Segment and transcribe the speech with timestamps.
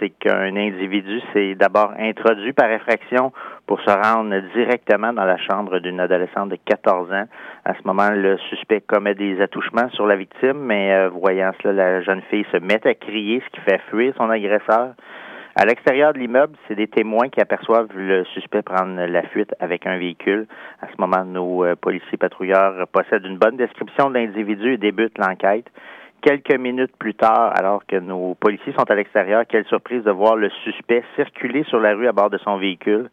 [0.00, 3.32] c'est qu'un individu s'est d'abord introduit par effraction
[3.66, 7.26] pour se rendre directement dans la chambre d'une adolescente de 14 ans.
[7.64, 11.72] À ce moment, le suspect commet des attouchements sur la victime, mais euh, voyant cela,
[11.72, 14.94] la jeune fille se met à crier, ce qui fait fuir son agresseur.
[15.56, 19.86] À l'extérieur de l'immeuble, c'est des témoins qui aperçoivent le suspect prendre la fuite avec
[19.86, 20.46] un véhicule.
[20.80, 25.18] À ce moment, nos euh, policiers patrouilleurs possèdent une bonne description de l'individu et débutent
[25.18, 25.66] l'enquête.
[26.22, 30.36] Quelques minutes plus tard, alors que nos policiers sont à l'extérieur, quelle surprise de voir
[30.36, 33.10] le suspect circuler sur la rue à bord de son véhicule.